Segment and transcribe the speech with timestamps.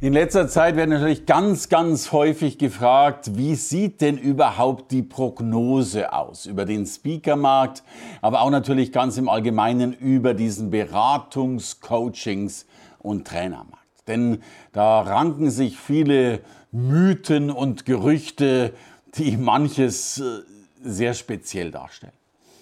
[0.00, 6.12] In letzter Zeit werden natürlich ganz, ganz häufig gefragt, wie sieht denn überhaupt die Prognose
[6.12, 7.82] aus über den Speakermarkt,
[8.22, 12.64] aber auch natürlich ganz im Allgemeinen über diesen Beratungs-, Coachings-
[13.00, 13.82] und Trainermarkt.
[14.06, 14.40] Denn
[14.72, 18.74] da ranken sich viele Mythen und Gerüchte,
[19.16, 20.42] die manches äh,
[20.80, 22.12] sehr speziell darstellen.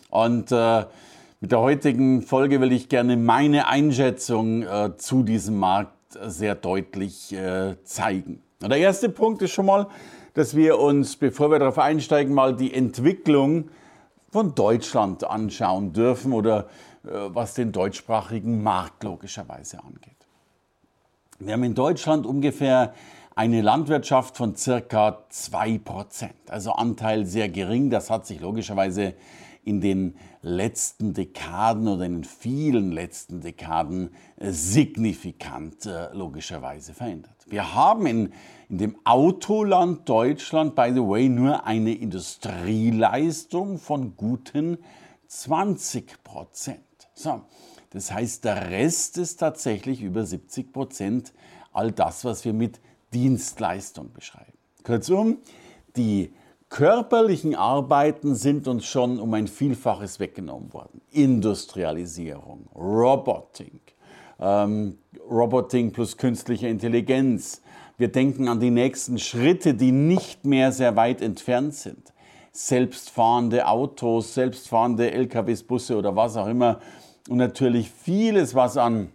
[0.08, 0.86] Und äh,
[1.42, 5.95] mit der heutigen Folge will ich gerne meine Einschätzung äh, zu diesem Markt
[6.26, 8.42] sehr deutlich äh, zeigen.
[8.60, 9.88] Der erste Punkt ist schon mal,
[10.34, 13.70] dass wir uns, bevor wir darauf einsteigen, mal die Entwicklung
[14.30, 16.68] von Deutschland anschauen dürfen oder
[17.04, 20.16] äh, was den deutschsprachigen Markt logischerweise angeht.
[21.38, 22.94] Wir haben in Deutschland ungefähr
[23.34, 27.90] eine Landwirtschaft von circa 2%, also Anteil sehr gering.
[27.90, 29.14] Das hat sich logischerweise
[29.66, 37.34] in den letzten Dekaden oder in den vielen letzten Dekaden äh, signifikant äh, logischerweise verändert.
[37.46, 38.32] Wir haben in,
[38.68, 44.78] in dem Autoland Deutschland, by the way, nur eine Industrieleistung von guten
[45.26, 46.78] 20 Prozent.
[47.12, 47.42] So,
[47.90, 51.32] das heißt, der Rest ist tatsächlich über 70 Prozent
[51.72, 52.80] all das, was wir mit
[53.12, 54.52] Dienstleistung beschreiben.
[54.84, 55.38] Kurzum,
[55.96, 56.30] die
[56.68, 61.00] körperlichen Arbeiten sind uns schon um ein Vielfaches weggenommen worden.
[61.10, 63.80] Industrialisierung, Roboting,
[64.40, 64.98] ähm,
[65.30, 67.62] Roboting plus künstliche Intelligenz.
[67.98, 72.12] Wir denken an die nächsten Schritte, die nicht mehr sehr weit entfernt sind.
[72.52, 76.80] Selbstfahrende Autos, selbstfahrende LKWs, Busse oder was auch immer.
[77.28, 79.10] Und natürlich vieles, was an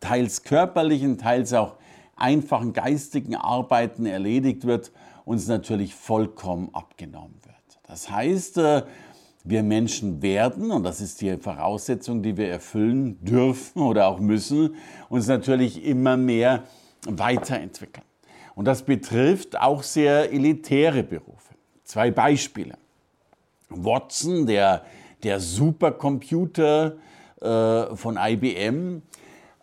[0.00, 1.76] teils körperlichen, teils auch
[2.16, 4.92] einfachen geistigen Arbeiten erledigt wird
[5.24, 7.80] uns natürlich vollkommen abgenommen wird.
[7.86, 8.82] Das heißt, äh,
[9.44, 14.76] wir Menschen werden, und das ist die Voraussetzung, die wir erfüllen dürfen oder auch müssen,
[15.08, 16.64] uns natürlich immer mehr
[17.06, 18.06] weiterentwickeln.
[18.54, 21.54] Und das betrifft auch sehr elitäre Berufe.
[21.84, 22.76] Zwei Beispiele.
[23.68, 24.84] Watson, der,
[25.22, 26.96] der Supercomputer
[27.40, 29.02] äh, von IBM,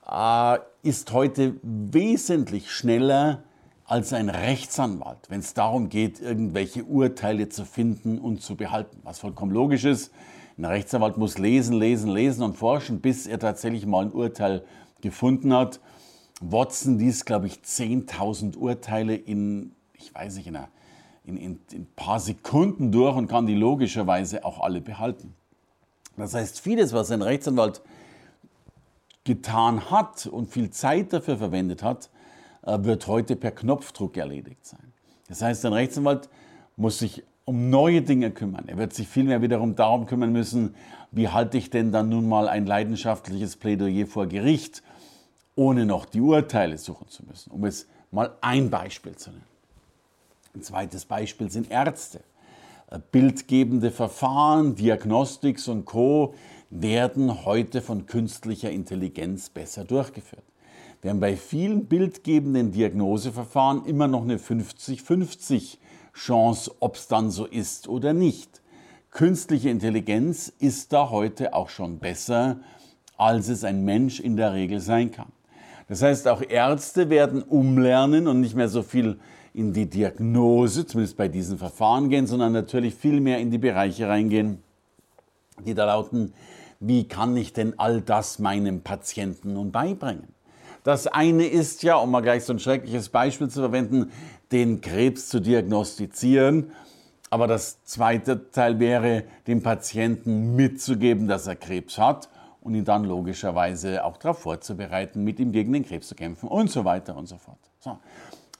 [0.09, 3.43] äh, ist heute wesentlich schneller
[3.89, 8.99] als ein Rechtsanwalt, wenn es darum geht, irgendwelche Urteile zu finden und zu behalten.
[9.03, 10.13] Was vollkommen logisch ist.
[10.59, 14.63] Ein Rechtsanwalt muss lesen, lesen, lesen und forschen, bis er tatsächlich mal ein Urteil
[15.01, 15.79] gefunden hat.
[16.39, 20.67] Watson liest, glaube ich, 10.000 Urteile in, ich weiß nicht, in, einer,
[21.23, 25.33] in, in, in ein paar Sekunden durch und kann die logischerweise auch alle behalten.
[26.15, 27.81] Das heißt, vieles, was ein Rechtsanwalt
[29.23, 32.11] getan hat und viel Zeit dafür verwendet hat,
[32.63, 34.93] wird heute per Knopfdruck erledigt sein.
[35.27, 36.29] Das heißt, ein Rechtsanwalt
[36.75, 38.65] muss sich um neue Dinge kümmern.
[38.67, 40.75] Er wird sich vielmehr wiederum darum kümmern müssen,
[41.11, 44.83] wie halte ich denn dann nun mal ein leidenschaftliches Plädoyer vor Gericht,
[45.55, 49.43] ohne noch die Urteile suchen zu müssen, um es mal ein Beispiel zu nennen.
[50.55, 52.21] Ein zweites Beispiel sind Ärzte.
[52.89, 56.33] Äh, bildgebende Verfahren, Diagnostics und Co
[56.69, 60.43] werden heute von künstlicher Intelligenz besser durchgeführt.
[61.01, 65.77] Wir haben bei vielen bildgebenden Diagnoseverfahren immer noch eine 50-50
[66.13, 68.61] Chance, ob es dann so ist oder nicht.
[69.09, 72.59] Künstliche Intelligenz ist da heute auch schon besser,
[73.17, 75.31] als es ein Mensch in der Regel sein kann.
[75.87, 79.19] Das heißt, auch Ärzte werden umlernen und nicht mehr so viel
[79.53, 84.09] in die Diagnose, zumindest bei diesen Verfahren gehen, sondern natürlich viel mehr in die Bereiche
[84.09, 84.61] reingehen,
[85.65, 86.33] die da lauten,
[86.81, 90.27] wie kann ich denn all das meinem Patienten nun beibringen?
[90.83, 94.11] Das eine ist ja, um mal gleich so ein schreckliches Beispiel zu verwenden,
[94.51, 96.71] den Krebs zu diagnostizieren.
[97.29, 102.29] Aber das zweite Teil wäre, dem Patienten mitzugeben, dass er Krebs hat
[102.61, 106.71] und ihn dann logischerweise auch darauf vorzubereiten, mit ihm gegen den Krebs zu kämpfen und
[106.71, 107.59] so weiter und so fort.
[107.79, 107.97] So.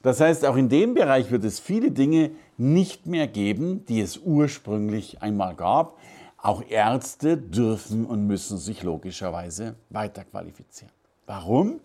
[0.02, 4.18] Das heißt, auch in dem Bereich wird es viele Dinge nicht mehr geben, die es
[4.18, 5.98] ursprünglich einmal gab.
[6.38, 10.94] Auch Ärzte dürfen und müssen sich logischerweise weiterqualifizieren.
[11.26, 11.82] Warum?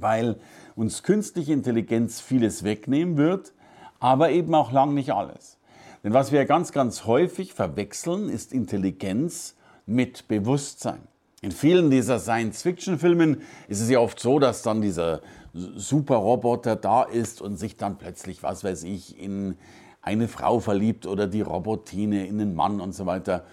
[0.00, 0.36] Weil
[0.76, 3.52] uns künstliche Intelligenz vieles wegnehmen wird,
[4.00, 5.58] aber eben auch lang nicht alles.
[6.02, 9.56] Denn was wir ganz, ganz häufig verwechseln, ist Intelligenz
[9.86, 11.00] mit Bewusstsein.
[11.40, 15.20] In vielen dieser Science-Fiction-Filmen ist es ja oft so, dass dann dieser
[15.52, 19.56] Superroboter da ist und sich dann plötzlich, was weiß ich, in
[20.02, 23.44] eine Frau verliebt oder die Robotine in den Mann und so weiter.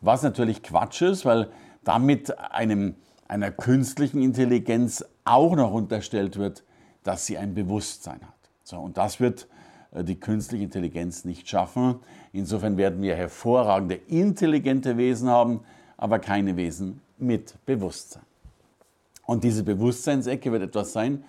[0.00, 1.48] Was natürlich Quatsch ist, weil
[1.84, 2.94] damit einem,
[3.28, 6.64] einer künstlichen Intelligenz auch noch unterstellt wird,
[7.04, 8.34] dass sie ein Bewusstsein hat.
[8.64, 9.46] So, und das wird
[9.92, 11.96] äh, die künstliche Intelligenz nicht schaffen.
[12.32, 15.60] Insofern werden wir hervorragende, intelligente Wesen haben,
[15.96, 18.22] aber keine Wesen mit Bewusstsein.
[19.26, 21.24] Und diese Bewusstseinsecke wird etwas sein,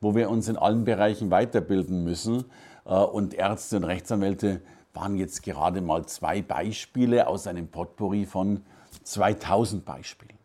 [0.00, 2.44] wo wir uns in allen Bereichen weiterbilden müssen.
[2.86, 4.62] Äh, und Ärzte und Rechtsanwälte
[4.94, 8.62] waren jetzt gerade mal zwei Beispiele aus einem Potpourri von
[9.04, 10.41] 2000 Beispielen.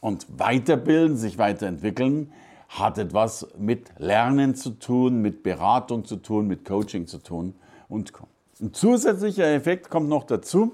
[0.00, 2.32] Und weiterbilden, sich weiterentwickeln,
[2.68, 7.54] hat etwas mit Lernen zu tun, mit Beratung zu tun, mit Coaching zu tun
[7.88, 8.26] und Co.
[8.60, 10.72] Ein zusätzlicher Effekt kommt noch dazu,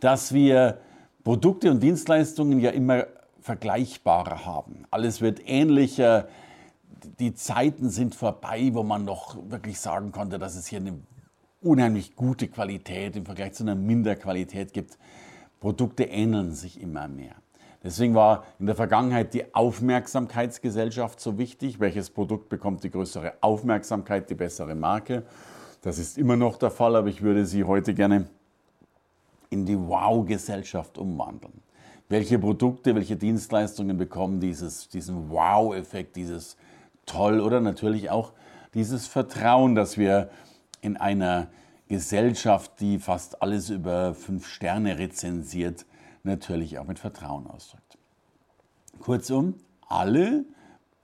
[0.00, 0.78] dass wir
[1.24, 3.06] Produkte und Dienstleistungen ja immer
[3.40, 4.84] vergleichbarer haben.
[4.90, 6.28] Alles wird ähnlicher.
[7.18, 10.98] Die Zeiten sind vorbei, wo man noch wirklich sagen konnte, dass es hier eine
[11.62, 14.98] unheimlich gute Qualität im Vergleich zu einer Minderqualität gibt.
[15.60, 17.34] Produkte ähneln sich immer mehr.
[17.84, 21.80] Deswegen war in der Vergangenheit die Aufmerksamkeitsgesellschaft so wichtig.
[21.80, 25.22] Welches Produkt bekommt die größere Aufmerksamkeit, die bessere Marke?
[25.82, 28.26] Das ist immer noch der Fall, aber ich würde sie heute gerne
[29.50, 31.60] in die Wow-Gesellschaft umwandeln.
[32.08, 36.56] Welche Produkte, welche Dienstleistungen bekommen dieses, diesen Wow-Effekt, dieses
[37.04, 38.32] Toll oder natürlich auch
[38.72, 40.30] dieses Vertrauen, das wir
[40.80, 41.48] in einer
[41.88, 45.84] Gesellschaft, die fast alles über fünf Sterne rezensiert,
[46.24, 47.98] natürlich auch mit Vertrauen ausdrückt.
[48.98, 49.54] Kurzum,
[49.86, 50.44] alle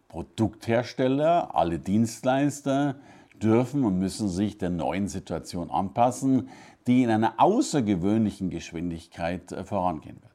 [0.09, 2.97] Produkthersteller, alle Dienstleister
[3.41, 6.49] dürfen und müssen sich der neuen Situation anpassen,
[6.87, 10.33] die in einer außergewöhnlichen Geschwindigkeit äh, vorangehen wird.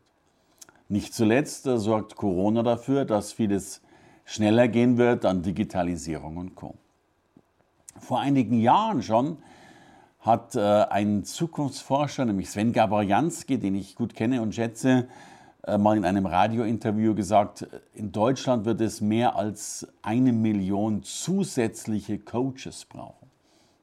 [0.88, 3.82] Nicht zuletzt äh, sorgt Corona dafür, dass vieles
[4.24, 6.76] schneller gehen wird an Digitalisierung und Co.
[8.00, 9.38] Vor einigen Jahren schon
[10.26, 15.08] hat äh, ein Zukunftsforscher, nämlich Sven Gaborjanski, den ich gut kenne und schätze,
[15.68, 22.18] äh, mal in einem Radiointerview gesagt, in Deutschland wird es mehr als eine Million zusätzliche
[22.18, 23.30] Coaches brauchen.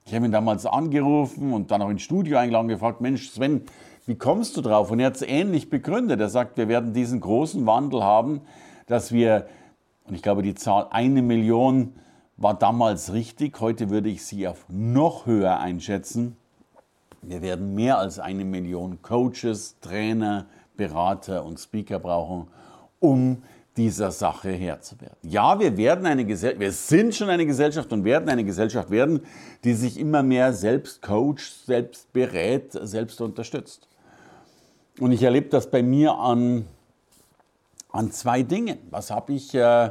[0.05, 3.63] Ich habe ihn damals angerufen und dann auch ins Studio eingeladen und gefragt, Mensch, Sven,
[4.07, 4.91] wie kommst du drauf?
[4.91, 6.21] Und er hat es ähnlich begründet.
[6.21, 8.41] Er sagt, wir werden diesen großen Wandel haben,
[8.87, 9.47] dass wir,
[10.05, 11.95] und ich glaube, die Zahl eine Million
[12.37, 13.61] war damals richtig.
[13.61, 16.37] Heute würde ich sie auf noch höher einschätzen.
[17.23, 20.47] Wir werden mehr als eine Million Coaches, Trainer,
[20.77, 22.49] Berater und Speaker brauchen,
[22.99, 23.43] um
[23.77, 25.17] dieser Sache Herr zu werden.
[25.23, 29.21] Ja, wir werden eine wir sind schon eine Gesellschaft und werden eine Gesellschaft werden,
[29.65, 33.89] die sich immer mehr selbst coacht, selbst berät, selbst unterstützt.
[34.99, 36.67] Und ich erlebe das bei mir an,
[37.91, 38.79] an zwei Dingen.
[38.91, 39.91] Was habe ich äh,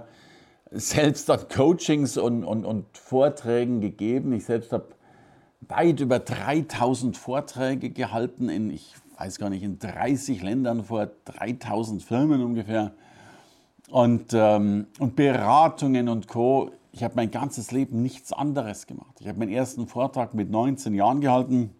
[0.71, 4.31] selbst an Coachings und, und, und Vorträgen gegeben.
[4.33, 4.87] Ich selbst habe
[5.61, 12.01] weit über 3000 Vorträge gehalten in, ich weiß gar nicht, in 30 Ländern vor 3000
[12.01, 12.93] Firmen ungefähr.
[13.89, 16.71] Und, ähm, und Beratungen und Co.
[16.93, 19.17] Ich habe mein ganzes Leben nichts anderes gemacht.
[19.19, 21.71] Ich habe meinen ersten Vortrag mit 19 Jahren gehalten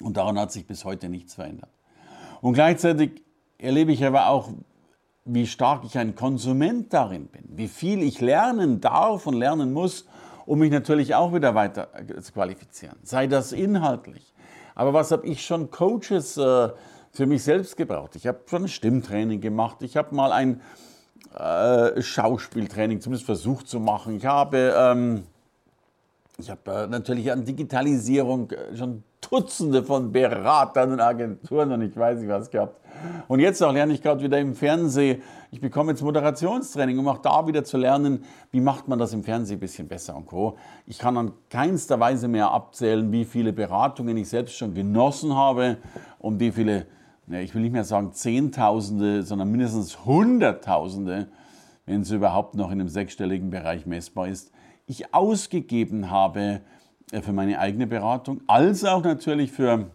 [0.00, 1.70] und daran hat sich bis heute nichts verändert.
[2.40, 3.22] Und gleichzeitig
[3.58, 4.50] erlebe ich aber auch,
[5.28, 10.06] wie stark ich ein Konsument darin bin, wie viel ich lernen darf und lernen muss,
[10.46, 12.96] um mich natürlich auch wieder weiter äh, zu qualifizieren.
[13.02, 14.32] Sei das inhaltlich.
[14.74, 16.70] Aber was habe ich schon Coaches äh,
[17.12, 18.16] für mich selbst gebraucht?
[18.16, 19.82] Ich habe schon Stimmtraining gemacht.
[19.82, 20.62] Ich habe mal ein
[21.34, 24.16] äh, Schauspieltraining zumindest versucht zu machen.
[24.16, 25.24] Ich habe, ähm,
[26.38, 31.96] ich habe äh, natürlich an Digitalisierung äh, schon Dutzende von Beratern und Agenturen und ich
[31.96, 32.80] weiß nicht was gehabt.
[33.28, 35.22] Und jetzt auch lerne ich gerade wieder im Fernsehen.
[35.50, 39.22] Ich bekomme jetzt Moderationstraining, um auch da wieder zu lernen, wie macht man das im
[39.22, 40.56] Fernsehen ein bisschen besser und Co.
[40.86, 45.76] Ich kann an keinster Weise mehr abzählen, wie viele Beratungen ich selbst schon genossen habe
[46.18, 46.86] und wie viele,
[47.28, 51.28] ich will nicht mehr sagen Zehntausende, sondern mindestens Hunderttausende,
[51.86, 54.52] wenn es überhaupt noch in einem sechsstelligen Bereich messbar ist,
[54.86, 56.62] ich ausgegeben habe
[57.22, 59.86] für meine eigene Beratung, als auch natürlich für,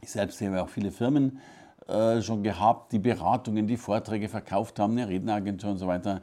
[0.00, 1.40] ich selbst habe auch viele Firmen
[1.88, 6.22] äh, schon gehabt, die Beratungen, die Vorträge verkauft haben, eine Redneragentur und so weiter,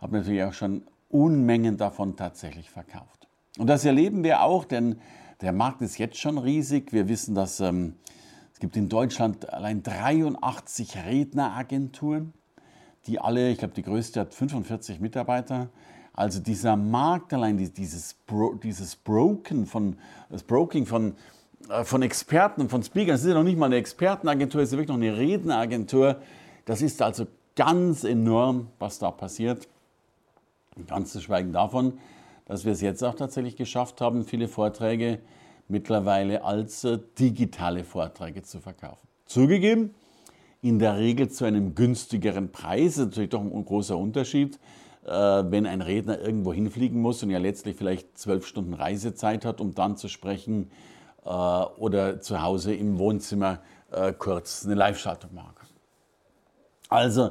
[0.00, 3.26] habe natürlich auch schon Unmengen davon tatsächlich verkauft.
[3.58, 5.00] Und das erleben wir auch, denn
[5.40, 6.92] der Markt ist jetzt schon riesig.
[6.92, 7.94] Wir wissen, dass ähm,
[8.52, 12.34] es gibt in Deutschland allein 83 Redneragenturen,
[13.06, 15.68] die alle, ich glaube, die größte hat 45 Mitarbeiter.
[16.18, 19.96] Also dieser Markt allein, dieses, Bro, dieses Broken von,
[20.30, 21.14] das Broking von,
[21.68, 24.72] äh, von Experten, von Speakern, das ist ja noch nicht mal eine Expertenagentur, es ist
[24.72, 26.20] wirklich noch eine Redneragentur.
[26.64, 29.68] Das ist also ganz enorm, was da passiert.
[30.88, 31.98] Ganz zu schweigen davon,
[32.46, 35.20] dass wir es jetzt auch tatsächlich geschafft haben, viele Vorträge
[35.68, 39.06] mittlerweile als äh, digitale Vorträge zu verkaufen.
[39.26, 39.94] Zugegeben,
[40.62, 44.58] in der Regel zu einem günstigeren Preis, natürlich doch ein großer Unterschied,
[45.08, 49.74] wenn ein Redner irgendwo hinfliegen muss und ja letztlich vielleicht zwölf Stunden Reisezeit hat, um
[49.74, 50.70] dann zu sprechen
[51.24, 53.60] äh, oder zu Hause im Wohnzimmer
[54.18, 55.54] kurz eine Live-Schaltung machen.
[56.90, 57.30] Also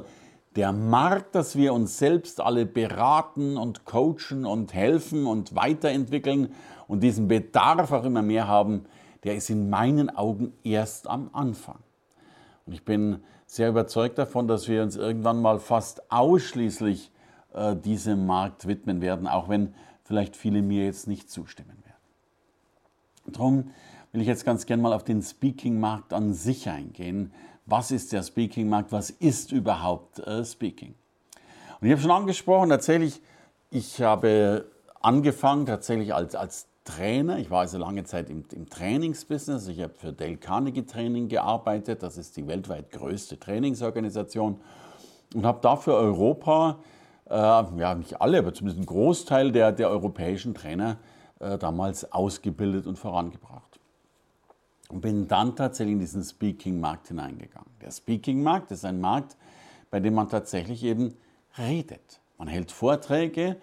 [0.56, 6.52] der Markt, dass wir uns selbst alle beraten und coachen und helfen und weiterentwickeln
[6.88, 8.86] und diesen Bedarf auch immer mehr haben,
[9.22, 11.78] der ist in meinen Augen erst am Anfang.
[12.66, 17.10] Und ich bin sehr überzeugt davon, dass wir uns irgendwann mal fast ausschließlich
[17.54, 19.74] äh, diesem Markt widmen werden, auch wenn
[20.04, 23.34] vielleicht viele mir jetzt nicht zustimmen werden.
[23.34, 23.70] Darum
[24.12, 27.32] will ich jetzt ganz gern mal auf den Speaking-Markt an sich eingehen.
[27.66, 28.92] Was ist der Speaking-Markt?
[28.92, 30.94] Was ist überhaupt äh, Speaking?
[31.80, 33.20] Und ich habe schon angesprochen, tatsächlich,
[33.70, 37.38] ich habe angefangen tatsächlich als, als Trainer.
[37.38, 39.68] Ich war also lange Zeit im, im Trainingsbusiness.
[39.68, 42.02] Ich habe für Dale Carnegie Training gearbeitet.
[42.02, 44.58] Das ist die weltweit größte Trainingsorganisation.
[45.34, 46.78] Und habe dafür Europa,
[47.28, 50.96] äh, ja nicht alle, aber zumindest einen Großteil der, der europäischen Trainer
[51.40, 53.78] äh, damals ausgebildet und vorangebracht.
[54.88, 57.70] Und bin dann tatsächlich in diesen Speaking-Markt hineingegangen.
[57.82, 59.36] Der Speaking-Markt ist ein Markt,
[59.90, 61.14] bei dem man tatsächlich eben
[61.58, 62.20] redet.
[62.38, 63.56] Man hält Vorträge,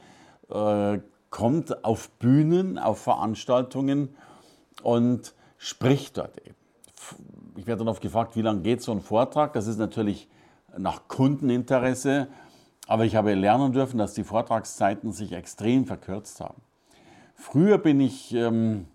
[0.49, 4.15] äh, kommt auf Bühnen, auf Veranstaltungen
[4.83, 6.55] und spricht dort eben.
[7.57, 9.53] Ich werde dann oft gefragt, wie lange geht so ein Vortrag?
[9.53, 10.27] Das ist natürlich
[10.77, 12.27] nach Kundeninteresse,
[12.87, 16.61] aber ich habe lernen dürfen, dass die Vortragszeiten sich extrem verkürzt haben.
[17.35, 18.85] Früher bin ich, ähm,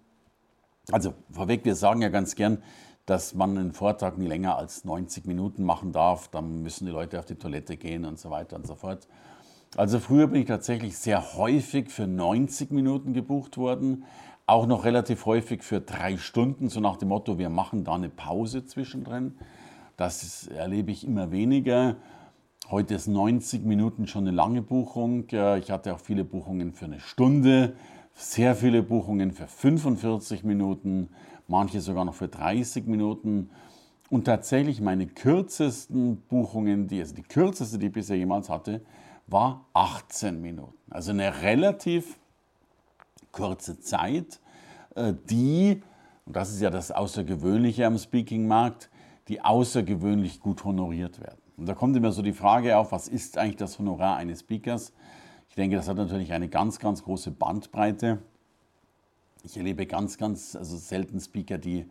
[0.90, 2.62] also vorweg, wir sagen ja ganz gern,
[3.06, 7.18] dass man einen Vortrag nie länger als 90 Minuten machen darf, dann müssen die Leute
[7.18, 9.08] auf die Toilette gehen und so weiter und so fort.
[9.76, 14.04] Also früher bin ich tatsächlich sehr häufig für 90 Minuten gebucht worden,
[14.46, 18.08] auch noch relativ häufig für drei Stunden, so nach dem Motto, wir machen da eine
[18.08, 19.36] Pause zwischendrin.
[19.96, 21.96] Das erlebe ich immer weniger.
[22.70, 25.24] Heute ist 90 Minuten schon eine lange Buchung.
[25.28, 27.74] Ich hatte auch viele Buchungen für eine Stunde,
[28.14, 31.08] sehr viele Buchungen für 45 Minuten,
[31.48, 33.50] manche sogar noch für 30 Minuten.
[34.08, 38.82] Und tatsächlich meine kürzesten Buchungen, die, also die kürzeste, die ich bisher jemals hatte,
[39.26, 40.78] war 18 Minuten.
[40.90, 42.20] Also eine relativ
[43.32, 44.38] kurze Zeit,
[44.94, 45.82] äh, die,
[46.24, 48.90] und das ist ja das Außergewöhnliche am Speaking-Markt,
[49.26, 51.49] die außergewöhnlich gut honoriert werden.
[51.60, 54.94] Und da kommt immer so die Frage auf, was ist eigentlich das Honorar eines Speakers?
[55.50, 58.18] Ich denke, das hat natürlich eine ganz, ganz große Bandbreite.
[59.44, 61.84] Ich erlebe ganz, ganz also selten Speaker, die,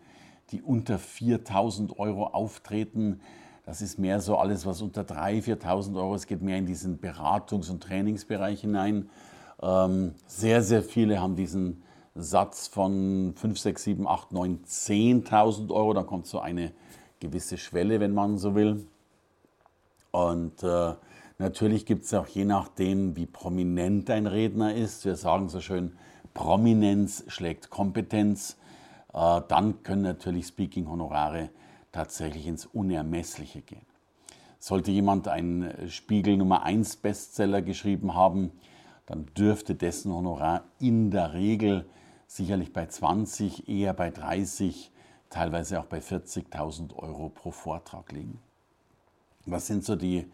[0.50, 3.22] die unter 4000 Euro auftreten.
[3.64, 7.00] Das ist mehr so alles, was unter 3.000, 4.000 Euro, es geht mehr in diesen
[7.00, 9.12] Beratungs- und Trainingsbereich hinein.
[9.62, 11.84] Ähm, sehr, sehr viele haben diesen
[12.16, 15.94] Satz von 5, 6, 7, 8, 9, 10.000 Euro.
[15.94, 16.72] Da kommt so eine
[17.20, 18.88] gewisse Schwelle, wenn man so will.
[20.12, 20.94] Und äh,
[21.38, 25.06] natürlich gibt es auch je nachdem, wie prominent ein Redner ist.
[25.06, 25.94] Wir sagen so schön,
[26.34, 28.58] Prominenz schlägt Kompetenz.
[29.14, 31.50] Äh, dann können natürlich Speaking-Honorare
[31.92, 33.86] tatsächlich ins Unermessliche gehen.
[34.60, 38.52] Sollte jemand einen Spiegel Nummer 1 Bestseller geschrieben haben,
[39.06, 41.90] dann dürfte dessen Honorar in der Regel
[42.28, 44.92] sicherlich bei 20, eher bei 30,
[45.30, 48.40] teilweise auch bei 40.000 Euro pro Vortrag liegen.
[49.52, 50.26] Was sind so die,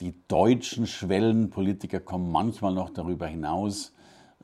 [0.00, 1.50] die deutschen Schwellen?
[1.50, 3.92] Politiker kommen manchmal noch darüber hinaus,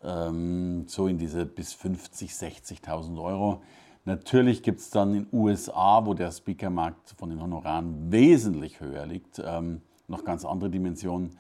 [0.03, 3.63] ähm, so in diese bis 50, 60.000 Euro.
[4.05, 9.43] Natürlich gibt es dann in USA, wo der Speakermarkt von den Honoraren wesentlich höher liegt,
[9.45, 11.37] ähm, noch ganz andere Dimensionen.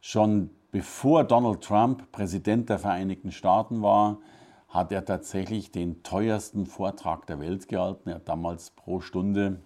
[0.00, 4.18] Schon bevor Donald Trump Präsident der Vereinigten Staaten war,
[4.68, 8.08] hat er tatsächlich den teuersten Vortrag der Welt gehalten.
[8.10, 9.60] Er hat damals pro Stunde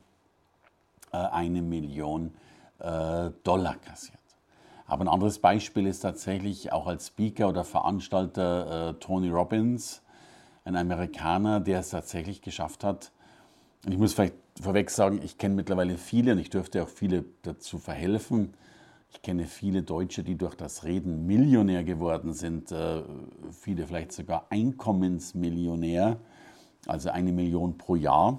[1.17, 2.33] eine Million
[2.79, 4.19] äh, Dollar kassiert.
[4.87, 10.03] Aber ein anderes Beispiel ist tatsächlich auch als Speaker oder Veranstalter äh, Tony Robbins
[10.65, 13.13] ein Amerikaner, der es tatsächlich geschafft hat.
[13.85, 17.25] Und ich muss vielleicht vorweg sagen, ich kenne mittlerweile viele und ich dürfte auch viele
[17.43, 18.55] dazu verhelfen.
[19.13, 23.03] Ich kenne viele Deutsche, die durch das Reden Millionär geworden sind, äh,
[23.53, 26.19] viele vielleicht sogar Einkommensmillionär,
[26.87, 28.39] also eine Million pro Jahr.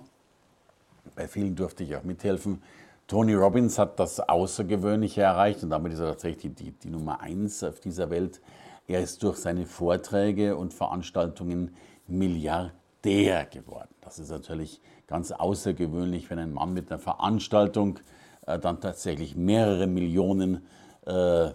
[1.16, 2.62] Bei vielen durfte ich auch mithelfen.
[3.08, 7.64] Tony Robbins hat das Außergewöhnliche erreicht und damit ist er tatsächlich die, die, Nummer eins
[7.64, 8.42] auf dieser Welt.
[8.88, 11.76] Er ist durch seine Vorträge und Veranstaltungen
[12.08, 13.94] Milliardär geworden.
[14.00, 18.00] Das ist natürlich ganz außergewöhnlich, wenn ein Mann mit einer Veranstaltung
[18.48, 20.66] äh, dann tatsächlich mehrere Millionen
[21.06, 21.50] äh,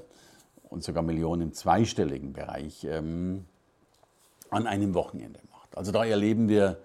[0.69, 3.47] und sogar Millionen im zweistelligen Bereich ähm,
[4.51, 5.77] an einem Wochenende macht.
[5.77, 6.79] Also da erleben wir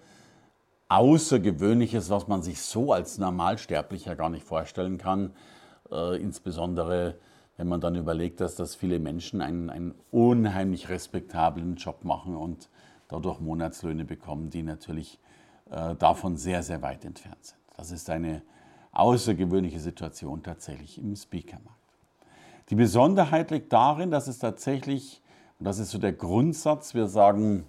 [0.92, 5.32] Außergewöhnliches, was man sich so als Normalsterblicher gar nicht vorstellen kann.
[5.90, 7.16] Äh, insbesondere
[7.56, 12.68] wenn man dann überlegt, dass, dass viele Menschen einen, einen unheimlich respektablen Job machen und
[13.08, 15.18] dadurch Monatslöhne bekommen, die natürlich
[15.70, 17.58] äh, davon sehr, sehr weit entfernt sind.
[17.76, 18.42] Das ist eine
[18.92, 21.78] außergewöhnliche Situation tatsächlich im Speakermarkt.
[22.70, 25.20] Die Besonderheit liegt darin, dass es tatsächlich,
[25.58, 27.64] und das ist so der Grundsatz, wir sagen,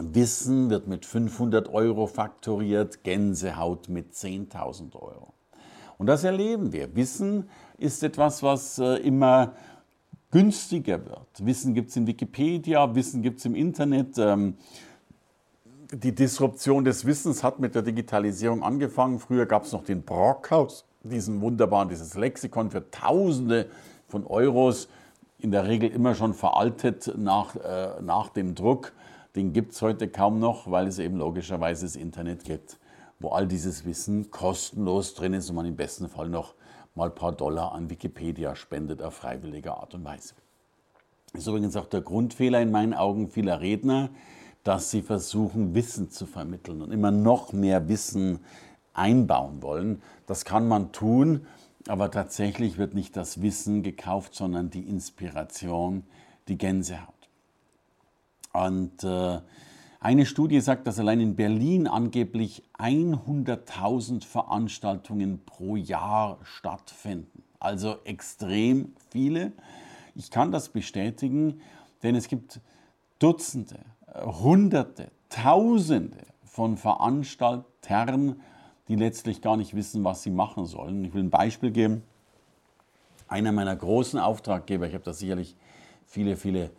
[0.00, 5.34] Wissen wird mit 500 Euro faktoriert, Gänsehaut mit 10.000 Euro.
[5.98, 6.94] Und das erleben wir.
[6.94, 9.54] Wissen ist etwas, was äh, immer
[10.30, 11.44] günstiger wird.
[11.44, 14.16] Wissen gibt es in Wikipedia, Wissen gibt es im Internet.
[14.18, 14.54] Ähm,
[15.92, 19.18] die Disruption des Wissens hat mit der Digitalisierung angefangen.
[19.18, 23.68] Früher gab es noch den Brockhaus, diesen wunderbaren, dieses Lexikon für Tausende
[24.06, 24.88] von Euros,
[25.38, 28.92] in der Regel immer schon veraltet nach, äh, nach dem Druck.
[29.38, 32.76] Den gibt es heute kaum noch, weil es eben logischerweise das Internet gibt,
[33.20, 36.54] wo all dieses Wissen kostenlos drin ist und man im besten Fall noch
[36.96, 40.34] mal ein paar Dollar an Wikipedia spendet auf freiwillige Art und Weise.
[41.32, 44.10] Das ist übrigens auch der Grundfehler in meinen Augen vieler Redner,
[44.64, 48.40] dass sie versuchen, Wissen zu vermitteln und immer noch mehr Wissen
[48.92, 50.02] einbauen wollen.
[50.26, 51.46] Das kann man tun,
[51.86, 56.02] aber tatsächlich wird nicht das Wissen gekauft, sondern die Inspiration,
[56.48, 57.17] die Gänsehaut.
[58.66, 59.40] Und äh,
[60.00, 67.44] eine Studie sagt, dass allein in Berlin angeblich 100.000 Veranstaltungen pro Jahr stattfinden.
[67.60, 69.52] Also extrem viele.
[70.14, 71.60] Ich kann das bestätigen,
[72.02, 72.60] denn es gibt
[73.18, 73.78] Dutzende,
[74.24, 78.40] Hunderte, Tausende von Veranstaltern,
[78.88, 81.04] die letztlich gar nicht wissen, was sie machen sollen.
[81.04, 82.02] Ich will ein Beispiel geben.
[83.28, 85.54] Einer meiner großen Auftraggeber, ich habe da sicherlich
[86.06, 86.70] viele, viele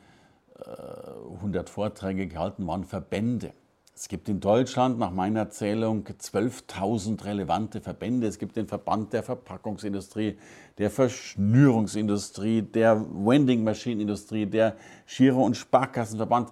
[1.36, 3.54] 100 Vorträge gehalten, waren Verbände.
[3.96, 8.28] Es gibt in Deutschland nach meiner Erzählung 12.000 relevante Verbände.
[8.28, 10.38] Es gibt den Verband der Verpackungsindustrie,
[10.78, 16.50] der Verschnürungsindustrie, der Wending-Maschinenindustrie, der Giro- und Sparkassenverband.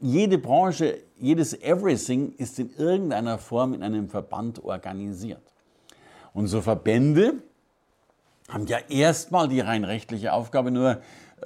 [0.00, 5.52] Jede Branche, jedes Everything ist in irgendeiner Form in einem Verband organisiert.
[6.34, 7.34] Und so Verbände
[8.48, 11.00] haben ja erstmal die rein rechtliche Aufgabe, nur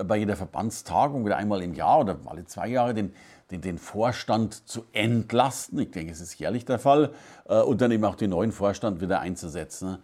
[0.04, 3.12] bei jeder Verbandstagung wieder einmal im Jahr oder alle zwei Jahre den,
[3.50, 5.78] den, den Vorstand zu entlasten.
[5.78, 7.12] Ich denke, es ist jährlich der Fall.
[7.48, 9.98] Äh, und dann eben auch den neuen Vorstand wieder einzusetzen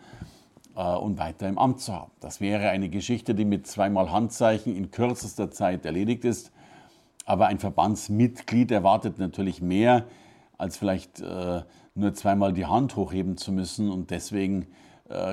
[0.76, 2.12] äh, und weiter im Amt zu haben.
[2.20, 6.52] Das wäre eine Geschichte, die mit zweimal Handzeichen in kürzester Zeit erledigt ist.
[7.24, 10.06] Aber ein Verbandsmitglied erwartet natürlich mehr,
[10.58, 11.22] als vielleicht
[11.94, 14.66] nur zweimal die Hand hochheben zu müssen und deswegen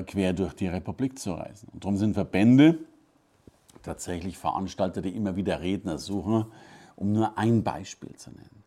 [0.06, 1.68] quer durch die Republik zu reisen.
[1.74, 2.78] Und darum sind Verbände
[3.90, 6.46] tatsächlich Veranstalter, die immer wieder Redner suchen,
[6.96, 8.64] um nur ein Beispiel zu nennen.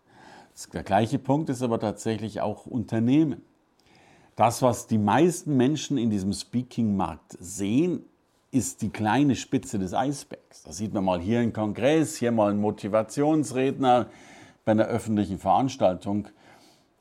[0.72, 3.42] Der gleiche Punkt ist aber tatsächlich auch Unternehmen.
[4.34, 8.04] Das, was die meisten Menschen in diesem Speaking-Markt sehen,
[8.50, 10.64] ist die kleine Spitze des Eisbergs.
[10.64, 14.08] Da sieht man mal hier einen Kongress, hier mal einen Motivationsredner
[14.64, 16.28] bei einer öffentlichen Veranstaltung.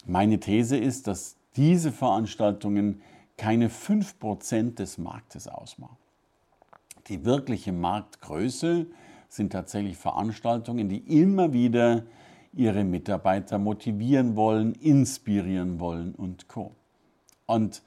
[0.05, 3.01] Meine These ist, dass diese Veranstaltungen
[3.35, 5.97] keine 5% des Marktes ausmachen.
[7.11, 8.85] Die wirkliche Marktgröße
[9.27, 12.03] sind tatsächlich Veranstaltungen, die immer wieder
[12.53, 16.71] ihre Mitarbeiter motivieren wollen, inspirieren wollen und co.
[17.47, 17.83] Und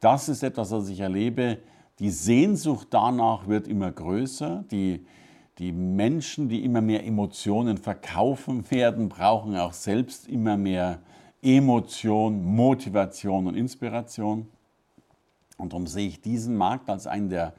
[0.00, 1.58] das ist etwas, was ich erlebe.
[1.98, 4.64] Die Sehnsucht danach wird immer größer.
[4.70, 5.04] Die,
[5.58, 11.00] die Menschen, die immer mehr Emotionen verkaufen werden, brauchen auch selbst immer mehr
[11.42, 14.48] Emotion, Motivation und Inspiration.
[15.58, 17.52] Und darum sehe ich diesen Markt als einen der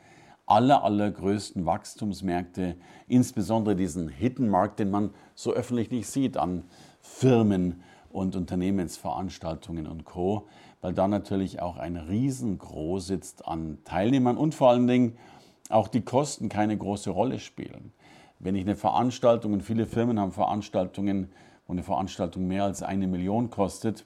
[0.54, 2.76] aller, allergrößten Wachstumsmärkte,
[3.08, 6.66] insbesondere diesen Hidden Markt, den man so öffentlich nicht sieht an
[7.02, 10.48] Firmen und Unternehmensveranstaltungen und Co.,
[10.82, 15.18] weil da natürlich auch ein Riesengros sitzt an Teilnehmern und vor allen Dingen
[15.70, 17.92] auch die Kosten keine große Rolle spielen.
[18.38, 21.32] Wenn ich eine Veranstaltung, und viele Firmen haben Veranstaltungen,
[21.66, 24.06] wo eine Veranstaltung mehr als eine Million kostet,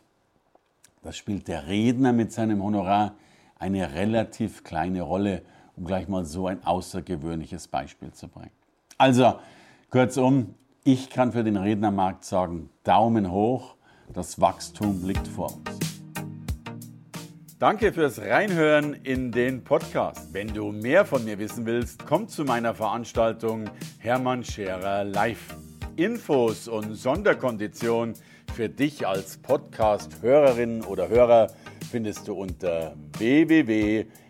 [1.02, 3.16] das spielt der Redner mit seinem Honorar
[3.60, 5.42] eine relativ kleine Rolle
[5.78, 8.52] um gleich mal so ein außergewöhnliches Beispiel zu bringen.
[8.98, 9.40] Also,
[9.92, 13.76] kurzum, ich kann für den Rednermarkt sagen, Daumen hoch,
[14.12, 15.80] das Wachstum liegt vor uns.
[17.60, 20.34] Danke fürs Reinhören in den Podcast.
[20.34, 25.56] Wenn du mehr von mir wissen willst, komm zu meiner Veranstaltung Hermann Scherer Live.
[25.96, 28.13] Infos und Sonderkonditionen
[28.54, 31.48] für dich als Podcast-Hörerin oder Hörer
[31.90, 34.06] findest du unter www